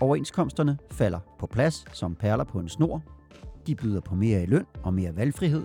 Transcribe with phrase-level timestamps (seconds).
[0.00, 3.02] Overenskomsterne falder på plads som perler på en snor.
[3.66, 5.64] De byder på mere i løn og mere valgfrihed.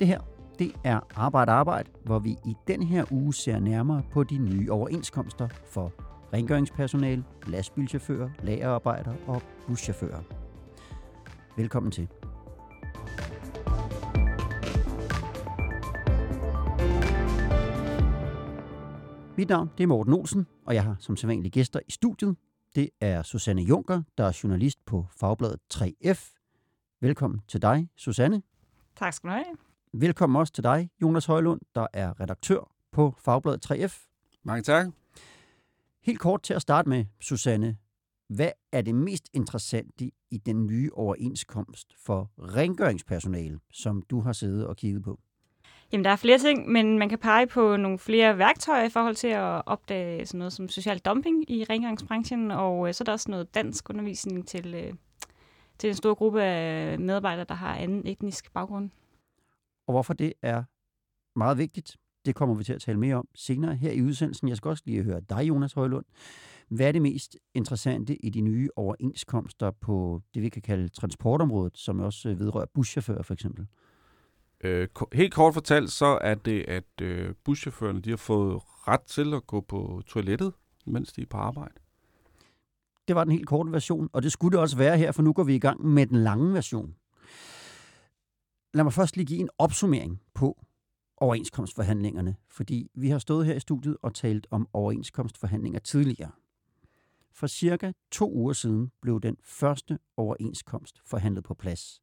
[0.00, 0.20] Det her,
[0.58, 4.72] det er Arbejde Arbejde, hvor vi i den her uge ser nærmere på de nye
[4.72, 5.92] overenskomster for
[6.32, 10.20] rengøringspersonale, lastbilchauffører, lagerarbejdere og buschauffører.
[11.56, 12.08] Velkommen til.
[19.36, 22.36] Mit navn det er Morten Olsen, og jeg har som sædvanlig gæster i studiet.
[22.74, 26.34] Det er Susanne Junker, der er journalist på Fagbladet 3F.
[27.00, 28.42] Velkommen til dig, Susanne.
[28.96, 29.56] Tak skal du have.
[29.92, 34.08] Velkommen også til dig, Jonas Højlund, der er redaktør på Fagbladet 3F.
[34.42, 34.86] Mange tak.
[36.02, 37.76] Helt kort til at starte med, Susanne.
[38.28, 44.66] Hvad er det mest interessante i den nye overenskomst for rengøringspersonale, som du har siddet
[44.66, 45.20] og kigget på?
[45.92, 49.14] Jamen, der er flere ting, men man kan pege på nogle flere værktøjer i forhold
[49.14, 53.12] til at opdage sådan noget som social dumping i rengøringsbranchen, og øh, så er der
[53.12, 54.92] også noget dansk undervisning til, øh,
[55.78, 58.90] til en stor gruppe af medarbejdere, der har anden etnisk baggrund.
[59.86, 60.62] Og hvorfor det er
[61.38, 64.48] meget vigtigt, det kommer vi til at tale mere om senere her i udsendelsen.
[64.48, 66.04] Jeg skal også lige høre dig, Jonas Højlund.
[66.68, 71.78] Hvad er det mest interessante i de nye overenskomster på det, vi kan kalde transportområdet,
[71.78, 73.66] som også vedrører buschauffører for eksempel?
[74.64, 79.34] Øh, helt kort fortalt, så er det, at øh, buschaufførerne de har fået ret til
[79.34, 80.52] at gå på toilettet,
[80.86, 81.74] mens de er på arbejde.
[83.08, 85.32] Det var den helt korte version, og det skulle det også være her, for nu
[85.32, 86.94] går vi i gang med den lange version.
[88.74, 90.64] Lad mig først lige give en opsummering på
[91.16, 96.30] overenskomstforhandlingerne, fordi vi har stået her i studiet og talt om overenskomstforhandlinger tidligere.
[97.32, 102.00] For cirka to uger siden blev den første overenskomst forhandlet på plads.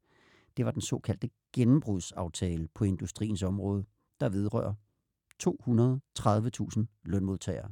[0.58, 3.86] Det var den såkaldte gennembrudsaftale på industriens område,
[4.20, 4.74] der vedrører
[5.44, 7.72] 230.000 lønmodtagere.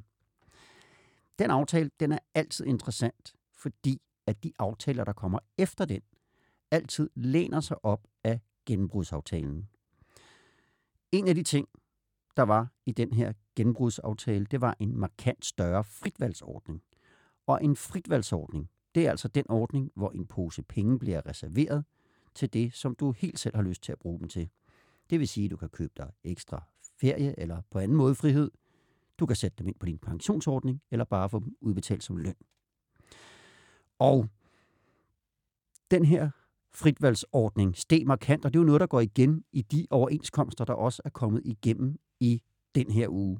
[1.40, 6.02] Den aftale den er altid interessant, fordi at de aftaler, der kommer efter den,
[6.72, 9.70] altid læner sig op af gennembrudsaftalen.
[11.12, 11.68] En af de ting,
[12.38, 16.84] der var i den her genbrugsaftale, det var en markant større fritvalgsordning.
[17.48, 21.86] Og en fritvalgsordning, det er altså den ordning, hvor en pose penge bliver reserveret
[22.40, 24.50] til det, som du helt selv har lyst til at bruge dem til.
[25.10, 26.64] Det vil sige, at du kan købe dig ekstra
[27.02, 28.52] ferie eller på anden måde frihed.
[29.18, 32.36] Du kan sætte dem ind på din pensionsordning, eller bare få dem udbetalt som løn.
[34.00, 34.28] Og
[35.92, 36.30] den her
[36.72, 40.74] fritvalgsordning steg markant, og det er jo noget, der går igen i de overenskomster, der
[40.74, 42.42] også er kommet igennem i
[42.76, 43.40] den her uge.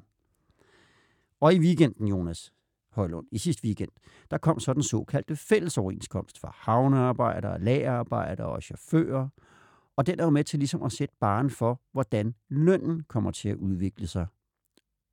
[1.40, 2.52] Og i weekenden, Jonas
[2.92, 3.90] Højlund, i sidste weekend,
[4.30, 9.28] der kom så den såkaldte fællesoverenskomst for havnearbejdere, lagerarbejdere og chauffører,
[9.96, 13.48] og den er jo med til ligesom at sætte baren for, hvordan lønnen kommer til
[13.48, 14.26] at udvikle sig,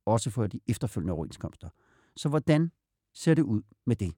[0.06, 1.68] også for de efterfølgende overenskomster.
[2.16, 2.70] Så hvordan
[3.14, 4.12] ser det ud med det?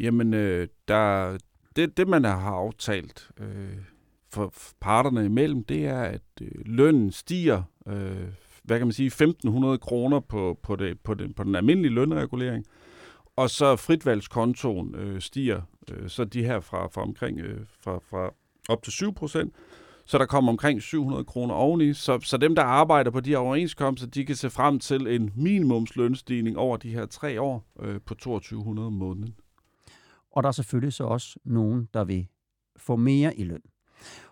[0.00, 1.38] Jamen, øh, der,
[1.76, 3.78] det, det man har aftalt øh,
[4.28, 8.32] for parterne imellem, det er, at øh, lønnen stiger, øh,
[8.66, 12.64] hvad kan man sige, 1.500 kroner på, på, det, på, det, på den almindelige lønregulering,
[13.36, 15.62] og så fritvalgskontoen øh, stiger,
[15.92, 18.30] øh, så de her fra, fra omkring øh, fra, fra
[18.68, 19.54] op til 7 procent,
[20.06, 21.92] så der kommer omkring 700 kroner oveni.
[21.92, 25.32] Så, så dem, der arbejder på de her overenskomster, de kan se frem til en
[25.36, 29.34] minimumslønstigning over de her tre år øh, på 2200 om måneden.
[30.32, 32.26] Og der er selvfølgelig så også nogen, der vil
[32.76, 33.62] få mere i løn.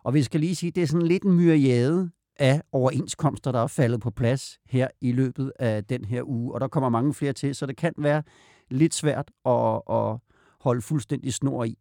[0.03, 3.67] Og vi skal lige sige, det er sådan lidt en myriade af overenskomster, der er
[3.67, 7.33] faldet på plads her i løbet af den her uge, og der kommer mange flere
[7.33, 8.23] til, så det kan være
[8.71, 10.19] lidt svært at, at
[10.61, 11.77] holde fuldstændig snor i.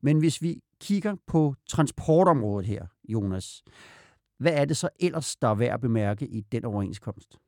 [0.00, 3.62] Men hvis vi kigger på transportområdet her, Jonas,
[4.38, 7.38] hvad er det så ellers, der er værd at bemærke i den overenskomst?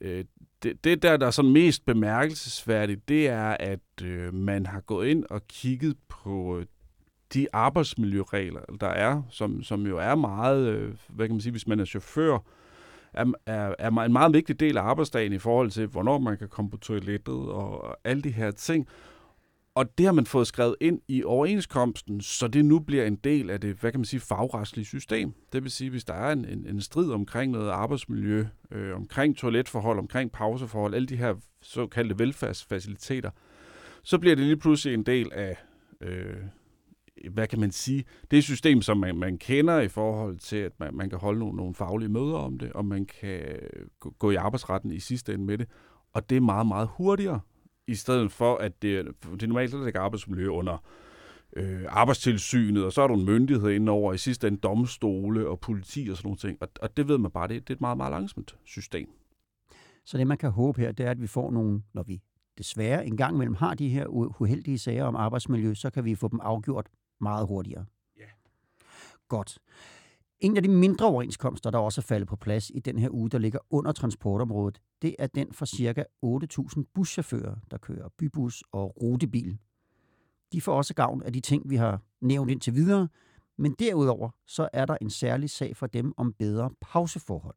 [0.00, 0.24] Øh,
[0.62, 5.08] det, det der, der er sådan mest bemærkelsesværdigt, det er, at øh, man har gået
[5.08, 6.66] ind og kigget på øh,
[7.34, 11.66] de arbejdsmiljøregler, der er, som, som jo er meget, øh, hvad kan man sige, hvis
[11.66, 12.38] man er chauffør,
[13.12, 16.48] er, er, er en meget vigtig del af arbejdsdagen i forhold til, hvornår man kan
[16.48, 18.88] komme på toilettet og, og alle de her ting.
[19.74, 23.50] Og det har man fået skrevet ind i overenskomsten, så det nu bliver en del
[23.50, 25.32] af det, hvad kan man sige, fagretslige system.
[25.52, 29.36] Det vil sige, hvis der er en, en, en strid omkring noget arbejdsmiljø, øh, omkring
[29.36, 33.30] toiletforhold, omkring pauseforhold, alle de her såkaldte velfærdsfaciliteter,
[34.02, 35.56] så bliver det lige pludselig en del af,
[36.00, 36.36] øh,
[37.30, 40.94] hvad kan man sige, det system, som man, man kender i forhold til, at man,
[40.94, 43.42] man kan holde nogle, nogle faglige møder om det, og man kan
[44.00, 45.68] gå, gå i arbejdsretten i sidste ende med det.
[46.12, 47.40] Og det er meget, meget hurtigere,
[47.86, 49.06] i stedet for, at det,
[49.40, 50.84] det normalt så ligger arbejdsmiljø under
[51.56, 56.08] øh, arbejdstilsynet, og så er du en myndighed indover, i sidste ende domstole og politi
[56.10, 56.58] og sådan nogle ting.
[56.60, 59.08] Og, og det ved man bare, det, det er et meget, meget langsomt system.
[60.04, 62.20] Så det, man kan håbe her, det er, at vi får nogle, når vi
[62.58, 66.28] desværre en gang imellem har de her uheldige sager om arbejdsmiljø, så kan vi få
[66.28, 66.88] dem afgjort
[67.20, 67.84] meget hurtigere.
[68.18, 68.26] Ja.
[69.28, 69.58] Godt.
[70.40, 73.30] En af de mindre overenskomster, der også er faldet på plads i den her uge,
[73.30, 76.04] der ligger under transportområdet, det er den for ca.
[76.76, 79.58] 8.000 buschauffører, der kører bybus og rutebil.
[80.52, 83.08] De får også gavn af de ting, vi har nævnt indtil videre,
[83.56, 87.56] men derudover så er der en særlig sag for dem om bedre pauseforhold.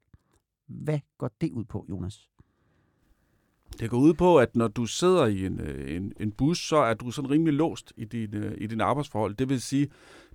[0.68, 2.30] Hvad går det ud på, Jonas?
[3.80, 6.78] Det går ud på, at når du sidder i en, øh, en, en bus, så
[6.78, 9.36] er du sådan rimelig låst i din, øh, i din arbejdsforhold.
[9.36, 9.88] Det vil sige,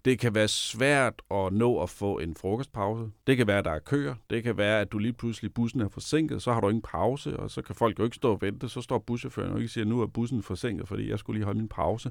[0.04, 3.10] det kan være svært at nå at få en frokostpause.
[3.26, 4.14] Det kan være, at der er køer.
[4.30, 7.36] Det kan være, at du lige pludselig bussen er forsinket, så har du ingen pause,
[7.36, 8.68] og så kan folk jo ikke stå og vente.
[8.68, 11.58] Så står buschaufføren og ikke siger, nu er bussen forsinket, fordi jeg skulle lige holde
[11.58, 12.10] min pause.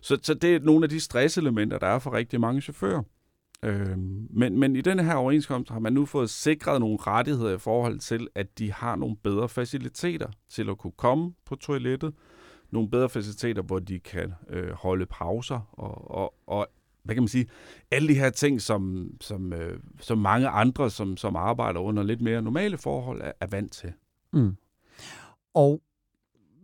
[0.00, 3.02] Så, så det er nogle af de stresselementer, der er for rigtig mange chauffører.
[3.64, 3.98] Øh,
[4.30, 7.98] men, men i denne her overenskomst har man nu fået sikret nogle rettigheder i forhold
[7.98, 12.14] til, at de har nogle bedre faciliteter til at kunne komme på toilettet.
[12.70, 16.66] Nogle bedre faciliteter, hvor de kan øh, holde pauser og, og, og
[17.02, 17.46] hvad kan man sige,
[17.90, 22.20] alle de her ting, som, som, øh, som mange andre, som, som arbejder under lidt
[22.20, 23.92] mere normale forhold, er, er vant til.
[24.32, 24.56] Mm.
[25.54, 25.82] Og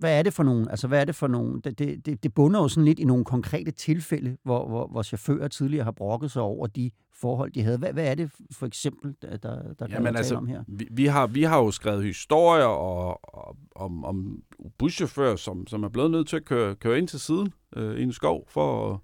[0.01, 2.61] hvad er det for nogle, altså hvad er det for nogle, det, det, det bunder
[2.61, 6.43] jo sådan lidt i nogle konkrete tilfælde, hvor, hvor, hvor chauffører tidligere har brokket sig
[6.43, 7.79] over de forhold, de havde.
[7.79, 10.65] Hvad, hvad er det for eksempel, der, der kan Jamen, altså, om her?
[10.69, 14.43] Vi, vi, har, vi har jo skrevet historier og, og, om, om
[14.79, 18.03] buschauffører, som, som er blevet nødt til at køre, køre ind til siden øh, i
[18.03, 18.99] en skov for at,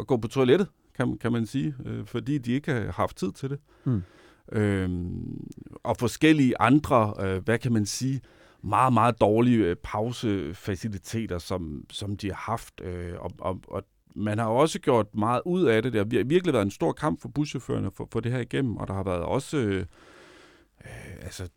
[0.00, 3.32] at gå på toilettet, kan, kan man sige, øh, fordi de ikke har haft tid
[3.32, 3.58] til det.
[3.84, 4.02] Hmm.
[4.52, 5.46] Øhm,
[5.82, 8.20] og forskellige andre, øh, hvad kan man sige,
[8.62, 12.80] meget, meget dårlige øh, pausefaciliteter, som, som de har haft.
[12.80, 13.82] Øh, og, og, og
[14.14, 15.92] man har også gjort meget ud af det.
[15.92, 18.88] Det har virkelig været en stor kamp for buschaufførerne for, for det her igennem, og
[18.88, 19.86] der har været også øh,
[20.84, 21.48] øh, altså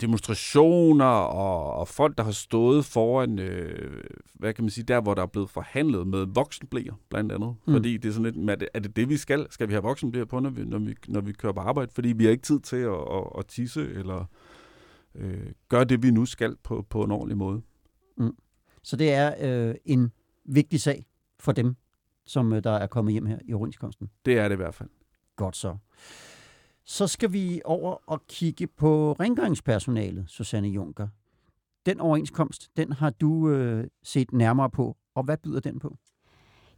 [0.00, 4.04] demonstrationer og, og folk, der har stået foran, øh,
[4.34, 7.54] hvad kan man sige, der hvor der er blevet forhandlet med voksenblæer, blandt andet.
[7.66, 7.72] Mm.
[7.72, 9.46] Fordi det er sådan lidt, er det, er det det, vi skal?
[9.50, 11.90] Skal vi have voksenblæer på, når vi, når, vi, når vi kører på arbejde?
[11.94, 14.24] Fordi vi har ikke tid til at, at, at tisse, eller
[15.18, 17.62] øh, gøre det, vi nu skal på, på en ordentlig måde.
[18.16, 18.36] Mm.
[18.82, 20.12] Så det er øh, en
[20.44, 21.06] vigtig sag
[21.40, 21.76] for dem,
[22.26, 24.10] som øh, der er kommet hjem her i overenskomsten?
[24.24, 24.88] Det er det i hvert fald.
[25.36, 25.76] Godt så.
[26.84, 31.08] Så skal vi over og kigge på rengøringspersonalet, Susanne Junker.
[31.86, 35.96] Den overenskomst, den har du øh, set nærmere på, og hvad byder den på?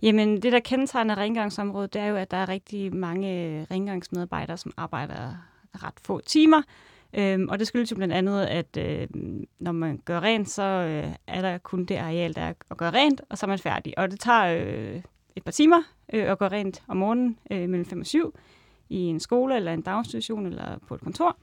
[0.03, 4.73] Jamen, det der kendetegner rengøringsområdet, det er jo, at der er rigtig mange rengøringsmedarbejdere, som
[4.77, 5.35] arbejder
[5.75, 6.63] ret få timer.
[7.15, 9.09] Øhm, og det skyldes jo blandt andet, at øh,
[9.59, 12.91] når man gør rent, så øh, er der kun det areal, der er at gøre
[12.91, 13.99] rent, og så er man færdig.
[13.99, 15.03] Og det tager øh,
[15.37, 15.83] et par timer
[16.13, 18.35] øh, at gøre rent om morgenen øh, mellem 5 og 7
[18.89, 21.37] i en skole eller en daginstitution eller på et kontor.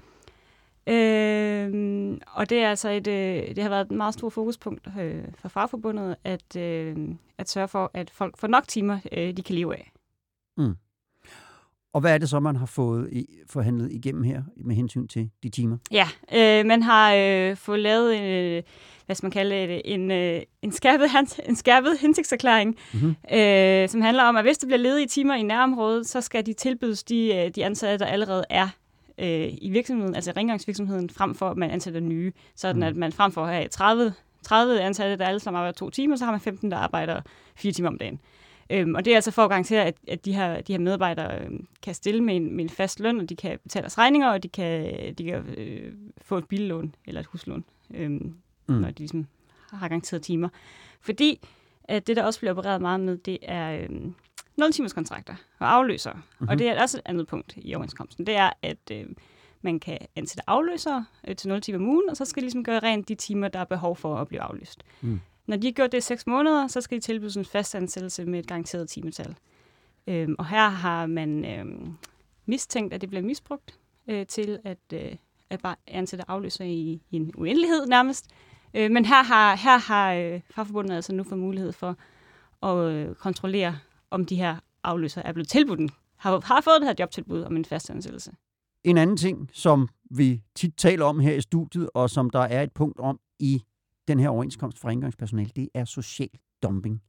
[0.88, 5.24] Øh, og det er altså et, øh, det har været et meget stort fokuspunkt øh,
[5.38, 6.98] for fagforbundet at, øh,
[7.38, 9.92] at sørge for, at folk får nok timer, øh, de kan leve af.
[10.58, 10.76] Mm.
[11.96, 15.30] Og hvad er det så, man har fået i, forhandlet igennem her med hensyn til
[15.44, 15.78] de timer?
[15.92, 18.64] Ja, øh, man har øh, fået lavet en, øh,
[19.06, 21.10] hvad skal man kalde det, en, øh, en, skærpet,
[21.50, 23.16] en skærpet hensigtserklæring, mm-hmm.
[23.38, 26.54] øh, som handler om, at hvis der bliver ledige timer i nærområdet, så skal de
[26.54, 28.68] tilbydes de, øh, de ansatte, der allerede er
[29.18, 32.32] øh, i virksomheden, altså rengøringsvirksomheden, frem for at man ansætter nye.
[32.56, 32.88] Sådan mm.
[32.88, 36.16] at man frem for at have 30, 30 ansatte, der alle sammen arbejder to timer,
[36.16, 37.22] så har man 15, der arbejder
[37.56, 38.20] fire timer om dagen.
[38.70, 41.40] Øhm, og det er altså for at garantere, at, at de, her, de her medarbejdere
[41.40, 44.30] øh, kan stille med en, med en fast løn, og de kan betale deres regninger,
[44.30, 48.34] og de kan, de kan øh, få et billån eller et huslån, øh, mm.
[48.68, 49.26] når de ligesom
[49.72, 50.50] har garanteret timer.
[51.02, 51.40] Fordi
[51.84, 53.90] at det, der også bliver opereret meget med, det er øh,
[54.62, 56.14] 0-timers kontrakter og afløsere.
[56.14, 56.48] Mm-hmm.
[56.48, 56.58] Og mhm.
[56.58, 58.28] det er også et andet punkt i overenskomsten.
[58.28, 59.06] Det er, at øh,
[59.62, 62.64] man kan ansætte afløsere øh, til 0 timer om ugen, og så skal de ligesom
[62.64, 64.84] gøre rent de timer, der er behov for at blive aflyst.
[65.02, 65.20] Mm.
[65.48, 68.26] Når de har gjort det i seks måneder, så skal de tilbydes en fast ansættelse
[68.26, 69.36] med et garanteret timetal.
[70.08, 71.98] Øhm, og her har man øhm,
[72.46, 75.16] mistænkt, at det bliver misbrugt øh, til at, øh,
[75.50, 78.28] at bare ansætte afløser i, i en uendelighed nærmest.
[78.74, 81.98] Øh, men her har, her har øh, fagforbundet altså nu fået mulighed for
[82.64, 83.80] at øh, kontrollere,
[84.12, 87.66] om de her afløser er blevet tilbudt har, har fået det her jobtilbud om en
[87.66, 88.32] fast ansættelse.
[88.84, 92.64] En anden ting, som vi tit taler om her i studiet, og som der er
[92.64, 93.64] et punkt om i
[94.08, 96.30] den her overenskomst for rengøringspersonale, det er social
[96.64, 97.02] dumping.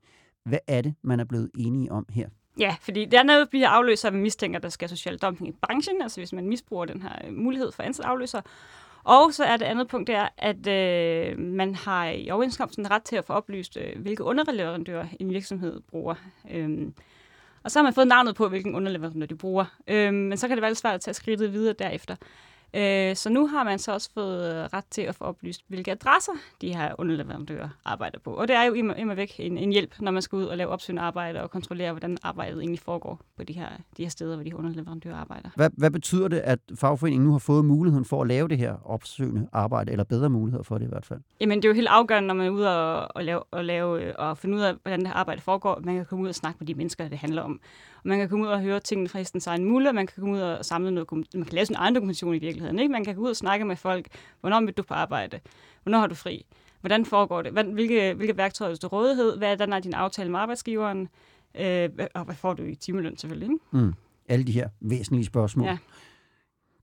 [0.45, 2.29] Hvad er det, man er blevet enige om her?
[2.59, 6.03] Ja, fordi der er noget, vi afløser, vi mistænker, der skal social dumping i branchen,
[6.03, 8.41] altså hvis man misbruger den her øh, mulighed for ansat afløser.
[9.05, 13.03] Og så er det andet punkt, det er, at øh, man har i overenskomsten ret
[13.03, 16.15] til at få oplyst, øh, hvilke underleverandører en virksomhed bruger.
[16.51, 16.95] Øhm,
[17.63, 19.65] og så har man fået navnet på, hvilken underleverandør de bruger.
[19.87, 22.17] Øhm, men så kan det være lidt svært at tage skridtet videre derefter.
[22.77, 25.91] Øh, så nu har man så også fået øh, ret til at få oplyst, hvilke
[25.91, 28.31] adresser de her underleverandører arbejder på.
[28.31, 30.57] Og det er jo immer, immer væk en, en hjælp, når man skal ud og
[30.57, 34.35] lave opsøgende arbejde og kontrollere, hvordan arbejdet egentlig foregår på de her, de her steder,
[34.35, 35.49] hvor de her underleverandører arbejder.
[35.57, 38.75] Hvad, hvad betyder det, at fagforeningen nu har fået muligheden for at lave det her
[38.85, 41.21] opsøgende arbejde, eller bedre muligheder for det i hvert fald?
[41.41, 44.03] Jamen, det er jo helt afgørende, når man er ude og, og, lave, og, lave,
[44.03, 46.29] øh, og finde ud af, hvordan det her arbejde foregår, at man kan komme ud
[46.29, 47.61] og snakke med de mennesker, det handler om.
[48.07, 50.41] Man kan komme ud og høre tingene fra hestens egen mulle, man kan komme ud
[50.41, 52.79] og samle noget, man kan lave sin egen dokumentation i virkeligheden.
[52.79, 52.93] Ikke?
[52.93, 54.07] Man kan gå ud og snakke med folk,
[54.41, 55.41] hvornår vil du på arbejde,
[55.83, 56.47] hvornår har du fri,
[56.81, 60.31] hvordan foregår det, hvilke, hvilke værktøjer er du rådighed, hvad er der, er din aftale
[60.31, 61.09] med arbejdsgiveren,
[61.55, 63.51] øh, og hvad får du i timeløn selvfølgelig.
[63.53, 63.65] Ikke?
[63.73, 63.95] Mm.
[64.29, 65.67] Alle de her væsentlige spørgsmål.
[65.67, 65.79] Ja.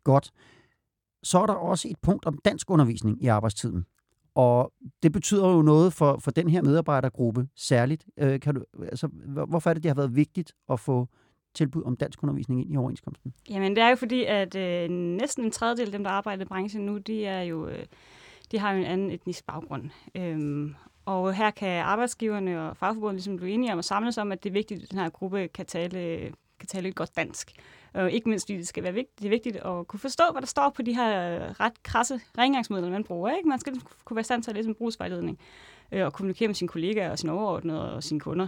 [0.04, 0.34] Godt.
[1.24, 3.86] Så er der også et punkt om dansk undervisning i arbejdstiden.
[4.36, 4.74] Og
[5.04, 8.06] det betyder jo noget for, for den her medarbejdergruppe særligt.
[8.18, 9.08] Øh, kan du, altså,
[9.48, 11.08] hvorfor er det, det har været vigtigt at få
[11.56, 13.34] tilbud om dansk undervisning ind i overenskomsten?
[13.50, 16.48] Jamen, det er jo fordi, at øh, næsten en tredjedel af dem, der arbejder i
[16.48, 17.86] branchen nu, de, er jo, øh,
[18.52, 19.90] de har jo en anden etnisk baggrund.
[20.16, 20.76] Øhm,
[21.06, 24.50] og her kan arbejdsgiverne og fagforbundet ligesom blive enige om at samles om, at det
[24.50, 27.52] er vigtigt, at den her gruppe kan tale, kan tale et godt dansk.
[27.94, 30.42] Og ikke mindst, fordi det skal være vigtigt, det er vigtigt at kunne forstå, hvad
[30.42, 33.36] der står på de her ret krasse rengøringsmidler, man bruger.
[33.38, 33.50] Ikke?
[33.50, 35.40] Man skal kunne være stand til at læse en brugsvejledning
[35.92, 38.48] øh, og kommunikere med sine kollegaer og sine overordnede og sine kunder.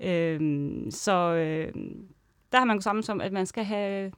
[0.00, 0.40] Øh,
[0.90, 1.72] så øh,
[2.52, 4.12] der har man sammen om, at man skal have,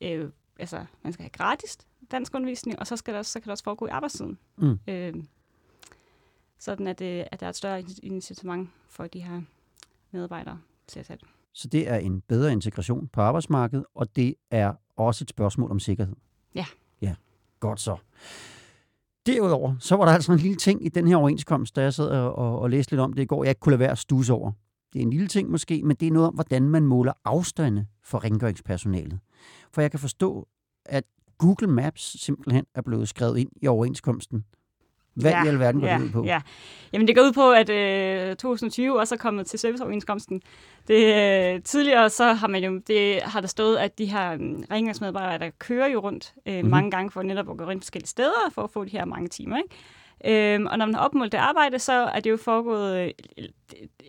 [0.00, 1.78] øh, altså, man skal have gratis
[2.10, 4.38] dansk undervisning, og så, skal det også, så kan det også foregå i arbejdstiden.
[4.56, 4.78] Mm.
[4.88, 5.14] Øh,
[6.58, 9.42] sådan at, det, at der er et større incitament for de her
[10.10, 11.28] medarbejdere til at tage det.
[11.54, 15.78] Så det er en bedre integration på arbejdsmarkedet, og det er også et spørgsmål om
[15.78, 16.16] sikkerhed.
[16.54, 16.66] Ja.
[17.00, 17.14] Ja,
[17.60, 17.96] godt så.
[19.26, 22.08] Derudover, så var der altså en lille ting i den her overenskomst, da jeg sad
[22.08, 23.98] og, og, og læste lidt om det i går, jeg ikke kunne lade være at
[23.98, 24.52] stusse over.
[24.92, 27.86] Det er en lille ting måske, men det er noget om, hvordan man måler afstande
[28.02, 29.18] for rengøringspersonalet.
[29.72, 30.48] For jeg kan forstå,
[30.86, 31.04] at
[31.38, 34.44] Google Maps simpelthen er blevet skrevet ind i overenskomsten.
[35.14, 36.24] Hvad ja, i alverden går ja, det ud på?
[36.24, 36.40] Ja.
[36.92, 40.42] Jamen, det går ud på, at øh, 2020 også er kommet til serviceoverenskomsten.
[40.88, 41.14] Det,
[41.54, 45.50] øh, tidligere så har, man jo, det, har der stået, at de her um, rengøringsmedarbejdere
[45.50, 46.70] kører jo rundt øh, mm-hmm.
[46.70, 49.28] mange gange for netop at gå ind forskellige steder for at få de her mange
[49.28, 49.56] timer.
[49.56, 50.54] Ikke?
[50.54, 53.10] Øhm, og når man har opmålt det arbejde, så er det jo foregået, øh,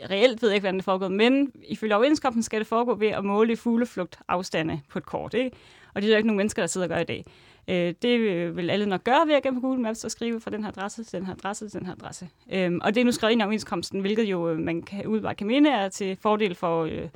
[0.09, 3.07] reelt ved jeg ikke, hvordan det er foregået, men ifølge overenskomsten skal det foregå ved
[3.07, 5.33] at måle fugleflugt afstande på et kort.
[5.33, 5.51] Ikke?
[5.93, 7.25] Og det er jo ikke nogen mennesker, der sidder og gør i dag.
[7.67, 10.39] Øh, det øh, vil alle nok gøre ved at gennem på Google Maps og skrive
[10.41, 12.29] fra den her adresse til den her adresse til den her adresse.
[12.51, 15.37] Øhm, og det er nu skrevet ind i overenskomsten, hvilket jo øh, man kan udebart
[15.37, 17.09] kan mene er til fordel for, øh,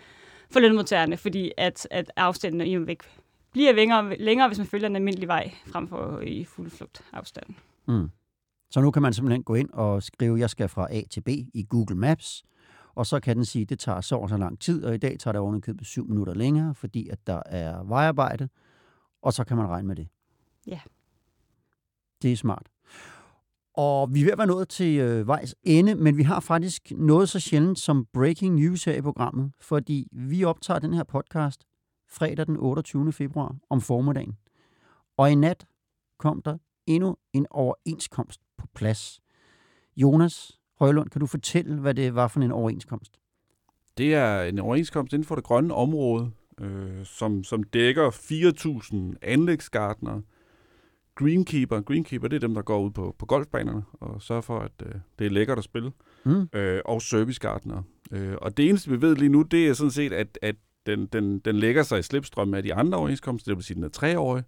[0.51, 3.03] for lønmodtagerne, fordi at, at afstanden i væk
[3.51, 7.01] bliver længere, længere, hvis man følger en almindelig vej, frem for øh, i fuld flugt
[7.13, 7.55] afstanden.
[7.87, 8.09] Mm.
[8.71, 11.27] Så nu kan man simpelthen gå ind og skrive, jeg skal fra A til B
[11.29, 12.43] i Google Maps,
[12.95, 14.97] og så kan den sige, at det tager så og så lang tid, og i
[14.97, 18.49] dag tager det ovenikøbet syv minutter længere, fordi at der er vejarbejde,
[19.21, 20.07] og så kan man regne med det.
[20.67, 20.79] Ja.
[22.21, 22.69] Det er smart.
[23.73, 26.91] Og vi er ved at være nået til øh, vejs ende, men vi har faktisk
[26.91, 31.63] noget så sjældent som breaking news her i programmet, fordi vi optager den her podcast
[32.09, 33.11] fredag den 28.
[33.13, 34.37] februar om formiddagen.
[35.17, 35.67] Og i nat
[36.17, 39.21] kom der endnu en overenskomst på plads.
[39.97, 43.19] Jonas Højlund, kan du fortælle, hvad det var for en overenskomst?
[43.97, 50.21] Det er en overenskomst inden for det grønne område, øh, som, som dækker 4.000 anlægsgardnere,
[51.19, 51.81] greenkeeper.
[51.81, 54.91] Greenkeeper, det er dem, der går ud på, på golfbanerne og sørger for, at øh,
[55.19, 55.91] det er lækkert at spille.
[56.25, 56.49] Mm.
[56.53, 57.83] Øh, og servicegartnere.
[58.11, 61.05] Øh, og det eneste, vi ved lige nu, det er sådan set, at, at den,
[61.05, 63.89] den, den lægger sig i slipstrømmen af de andre overenskomster, det vil sige, den er
[63.89, 64.43] treårig.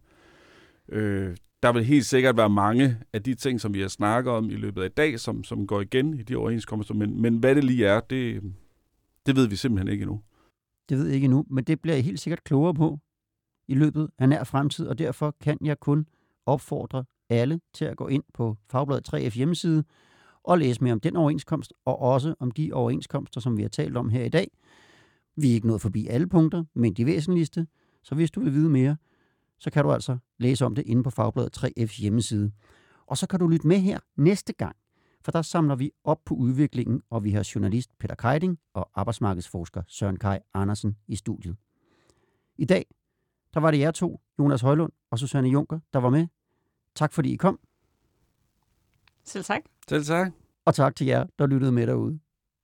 [0.89, 4.49] Øh, der vil helt sikkert være mange af de ting, som vi har snakket om
[4.49, 7.55] i løbet af i dag, som, som går igen i de overenskomster, men, men hvad
[7.55, 8.41] det lige er, det,
[9.25, 10.21] det ved vi simpelthen ikke endnu.
[10.89, 12.99] Det ved jeg ikke endnu, men det bliver jeg helt sikkert klogere på
[13.67, 16.05] i løbet af nær fremtid, og derfor kan jeg kun
[16.45, 19.83] opfordre alle til at gå ind på Fagbladet 3F hjemmeside
[20.43, 23.98] og læse mere om den overenskomst, og også om de overenskomster, som vi har talt
[23.98, 24.51] om her i dag.
[25.36, 27.67] Vi er ikke nået forbi alle punkter, men de væsentligste,
[28.03, 28.98] så hvis du vil vide mere,
[29.60, 32.51] så kan du altså læse om det inde på Fagbladet 3F's hjemmeside.
[33.05, 34.75] Og så kan du lytte med her næste gang,
[35.21, 39.83] for der samler vi op på udviklingen, og vi har journalist Peter Keiding og arbejdsmarkedsforsker
[39.88, 41.55] Søren Kai Andersen i studiet.
[42.57, 42.86] I dag,
[43.53, 46.27] der var det jer to, Jonas Højlund og Susanne Junker, der var med.
[46.95, 47.60] Tak fordi I kom.
[49.25, 49.62] Selv tak.
[49.89, 50.31] Selv tak.
[50.65, 52.19] Og tak til jer, der lyttede med derude.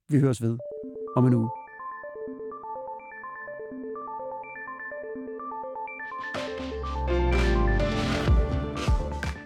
[0.10, 0.58] Vi høres ved
[1.16, 1.50] om en uge.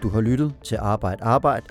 [0.04, 1.66] Du har lyttet til Arbejde Arbejde.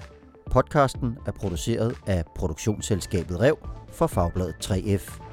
[0.51, 3.57] Podcasten er produceret af produktionsselskabet Rev
[3.93, 5.30] for Fagbladet 3F.